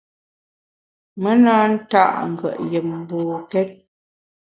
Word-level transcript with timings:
Me 1.21 1.31
na 1.43 1.55
nta’ 1.77 2.03
ngùet 2.31 2.57
yùm 2.71 2.87
mbokét. 3.01 3.69